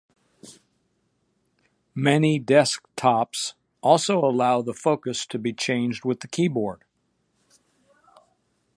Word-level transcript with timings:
Many 1.93 2.39
desktops 2.39 3.53
also 3.81 4.17
allow 4.17 4.63
the 4.63 4.73
focus 4.73 5.27
to 5.27 5.37
be 5.37 5.53
changed 5.53 6.05
with 6.05 6.21
the 6.21 6.27
keyboard. 6.27 6.83